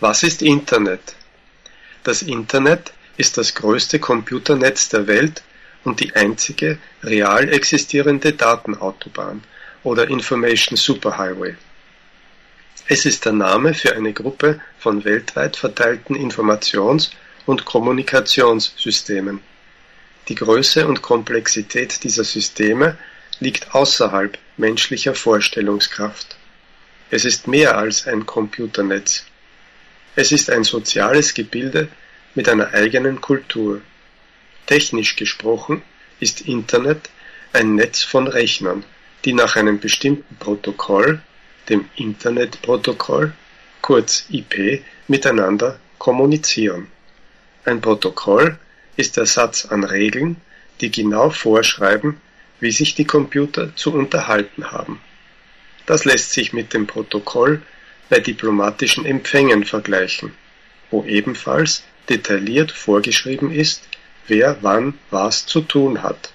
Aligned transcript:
Was 0.00 0.24
ist 0.24 0.42
Internet? 0.42 1.14
Das 2.02 2.22
Internet 2.22 2.92
ist 3.16 3.38
das 3.38 3.54
größte 3.54 4.00
Computernetz 4.00 4.88
der 4.88 5.06
Welt 5.06 5.44
und 5.84 6.00
die 6.00 6.16
einzige 6.16 6.78
real 7.04 7.48
existierende 7.48 8.32
Datenautobahn 8.32 9.44
oder 9.84 10.08
Information 10.08 10.76
Superhighway. 10.76 11.54
Es 12.88 13.06
ist 13.06 13.24
der 13.24 13.32
Name 13.32 13.72
für 13.72 13.94
eine 13.94 14.12
Gruppe 14.12 14.60
von 14.80 15.04
weltweit 15.04 15.56
verteilten 15.56 16.16
Informations- 16.16 17.10
und 17.46 17.64
Kommunikationssystemen. 17.64 19.40
Die 20.28 20.34
Größe 20.34 20.88
und 20.88 21.02
Komplexität 21.02 22.02
dieser 22.02 22.24
Systeme 22.24 22.98
liegt 23.38 23.74
außerhalb 23.74 24.38
menschlicher 24.56 25.14
Vorstellungskraft. 25.14 26.36
Es 27.10 27.24
ist 27.24 27.46
mehr 27.46 27.78
als 27.78 28.08
ein 28.08 28.26
Computernetz. 28.26 29.24
Es 30.16 30.30
ist 30.30 30.48
ein 30.50 30.62
soziales 30.62 31.34
Gebilde 31.34 31.88
mit 32.34 32.48
einer 32.48 32.72
eigenen 32.72 33.20
Kultur. 33.20 33.80
Technisch 34.66 35.16
gesprochen 35.16 35.82
ist 36.20 36.42
Internet 36.42 37.10
ein 37.52 37.74
Netz 37.74 38.02
von 38.02 38.28
Rechnern, 38.28 38.84
die 39.24 39.32
nach 39.32 39.56
einem 39.56 39.80
bestimmten 39.80 40.36
Protokoll, 40.36 41.20
dem 41.68 41.88
Internetprotokoll, 41.96 43.32
kurz 43.80 44.26
IP, 44.30 44.82
miteinander 45.08 45.78
kommunizieren. 45.98 46.88
Ein 47.64 47.80
Protokoll 47.80 48.58
ist 48.96 49.16
der 49.16 49.26
Satz 49.26 49.66
an 49.66 49.84
Regeln, 49.84 50.36
die 50.80 50.90
genau 50.90 51.30
vorschreiben, 51.30 52.20
wie 52.60 52.70
sich 52.70 52.94
die 52.94 53.06
Computer 53.06 53.74
zu 53.74 53.92
unterhalten 53.92 54.70
haben. 54.70 55.00
Das 55.86 56.04
lässt 56.04 56.32
sich 56.32 56.52
mit 56.52 56.72
dem 56.72 56.86
Protokoll 56.86 57.62
bei 58.08 58.20
diplomatischen 58.20 59.06
Empfängen 59.06 59.64
vergleichen, 59.64 60.32
wo 60.90 61.04
ebenfalls 61.04 61.82
detailliert 62.08 62.72
vorgeschrieben 62.72 63.50
ist, 63.50 63.88
wer 64.26 64.58
wann 64.62 64.98
was 65.10 65.46
zu 65.46 65.60
tun 65.60 66.02
hat. 66.02 66.32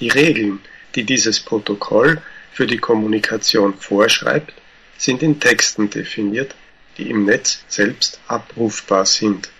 Die 0.00 0.08
Regeln, 0.08 0.60
die 0.94 1.04
dieses 1.04 1.40
Protokoll 1.40 2.20
für 2.52 2.66
die 2.66 2.78
Kommunikation 2.78 3.74
vorschreibt, 3.74 4.52
sind 4.96 5.22
in 5.22 5.40
Texten 5.40 5.90
definiert, 5.90 6.54
die 6.96 7.10
im 7.10 7.24
Netz 7.24 7.64
selbst 7.68 8.20
abrufbar 8.28 9.06
sind. 9.06 9.50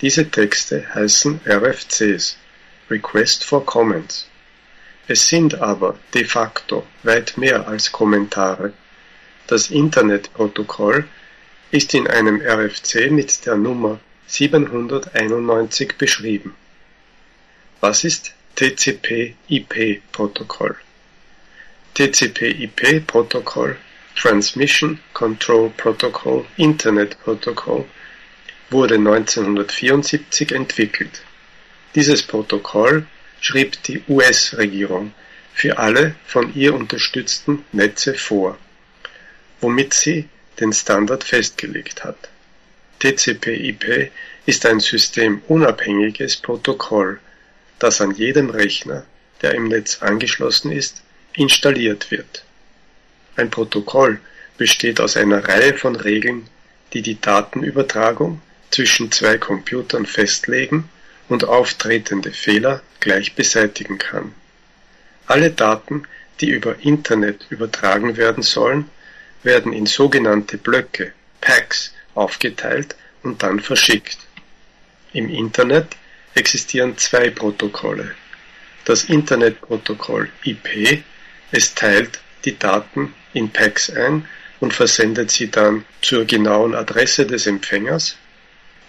Diese 0.00 0.30
Texte 0.30 0.94
heißen 0.94 1.40
RFCs 1.46 2.36
(Request 2.90 3.44
for 3.44 3.64
Comments). 3.64 4.28
Es 5.06 5.28
sind 5.28 5.60
aber 5.60 5.98
de 6.14 6.24
facto 6.24 6.86
weit 7.02 7.36
mehr 7.36 7.68
als 7.68 7.92
Kommentare. 7.92 8.72
Das 9.46 9.70
Internetprotokoll 9.70 11.06
ist 11.70 11.92
in 11.92 12.06
einem 12.06 12.40
RFC 12.40 13.10
mit 13.10 13.44
der 13.44 13.56
Nummer 13.56 14.00
791 14.26 15.98
beschrieben. 15.98 16.54
Was 17.80 18.04
ist 18.04 18.32
TCP/IP-Protokoll? 18.56 20.76
TCP/IP-Protokoll 21.92 23.76
Transmission 24.16 24.98
Control 25.12 25.68
Protocol 25.76 26.46
Internet 26.56 27.22
Protocol 27.22 27.84
wurde 28.70 28.94
1974 28.94 30.52
entwickelt. 30.52 31.20
Dieses 31.94 32.22
Protokoll 32.22 33.04
schrieb 33.40 33.82
die 33.82 34.02
US-Regierung 34.08 35.12
für 35.52 35.76
alle 35.78 36.14
von 36.24 36.54
ihr 36.54 36.74
unterstützten 36.74 37.66
Netze 37.72 38.14
vor, 38.14 38.56
womit 39.64 39.94
sie 39.94 40.28
den 40.60 40.74
Standard 40.74 41.24
festgelegt 41.24 42.04
hat. 42.04 42.28
TCP/IP 42.98 44.10
ist 44.44 44.66
ein 44.66 44.78
systemunabhängiges 44.78 46.36
Protokoll, 46.36 47.18
das 47.78 48.02
an 48.02 48.14
jedem 48.14 48.50
Rechner, 48.50 49.06
der 49.40 49.54
im 49.54 49.68
Netz 49.68 50.02
angeschlossen 50.02 50.70
ist, 50.70 51.02
installiert 51.32 52.10
wird. 52.10 52.44
Ein 53.36 53.48
Protokoll 53.48 54.20
besteht 54.58 55.00
aus 55.00 55.16
einer 55.16 55.48
Reihe 55.48 55.78
von 55.78 55.96
Regeln, 55.96 56.46
die 56.92 57.00
die 57.00 57.18
Datenübertragung 57.18 58.42
zwischen 58.70 59.10
zwei 59.12 59.38
Computern 59.38 60.04
festlegen 60.04 60.90
und 61.30 61.44
auftretende 61.44 62.32
Fehler 62.32 62.82
gleich 63.00 63.34
beseitigen 63.34 63.96
kann. 63.96 64.34
Alle 65.26 65.50
Daten, 65.50 66.02
die 66.42 66.50
über 66.50 66.76
Internet 66.80 67.46
übertragen 67.48 68.18
werden 68.18 68.42
sollen, 68.42 68.90
werden 69.44 69.72
in 69.72 69.86
sogenannte 69.86 70.58
Blöcke 70.58 71.12
(Packs) 71.40 71.94
aufgeteilt 72.14 72.96
und 73.22 73.42
dann 73.42 73.60
verschickt. 73.60 74.18
Im 75.12 75.28
Internet 75.28 75.88
existieren 76.34 76.96
zwei 76.98 77.30
Protokolle. 77.30 78.14
Das 78.84 79.04
Internetprotokoll 79.04 80.28
IP, 80.44 81.02
es 81.52 81.74
teilt 81.74 82.20
die 82.44 82.58
Daten 82.58 83.14
in 83.32 83.50
Packs 83.50 83.90
ein 83.90 84.26
und 84.60 84.74
versendet 84.74 85.30
sie 85.30 85.50
dann 85.50 85.84
zur 86.02 86.24
genauen 86.24 86.74
Adresse 86.74 87.26
des 87.26 87.46
Empfängers 87.46 88.16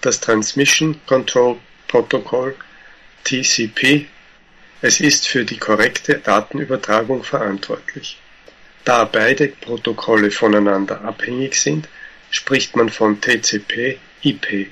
das 0.02 0.20
Transmission 0.20 1.00
Control 1.08 1.58
Protocol 1.88 2.56
(TCP), 3.24 4.06
es 4.82 5.00
ist 5.00 5.28
für 5.28 5.46
die 5.46 5.58
korrekte 5.58 6.20
Datenübertragung 6.20 7.24
verantwortlich. 7.24 8.20
Da 8.86 9.06
beide 9.06 9.48
Protokolle 9.48 10.30
voneinander 10.30 11.02
abhängig 11.02 11.56
sind, 11.56 11.90
spricht 12.30 12.76
man 12.76 12.90
von 12.90 13.20
TCP/IP 13.20 14.68